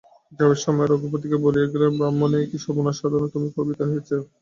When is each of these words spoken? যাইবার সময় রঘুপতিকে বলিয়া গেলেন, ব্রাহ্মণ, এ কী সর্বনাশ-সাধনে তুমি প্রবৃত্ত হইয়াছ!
যাইবার 0.31 0.59
সময় 0.61 0.87
রঘুপতিকে 0.87 1.37
বলিয়া 1.43 1.67
গেলেন, 1.73 1.91
ব্রাহ্মণ, 1.99 2.31
এ 2.35 2.49
কী 2.49 2.57
সর্বনাশ-সাধনে 2.63 3.27
তুমি 3.33 3.47
প্রবৃত্ত 3.55 3.81
হইয়াছ! 3.87 4.09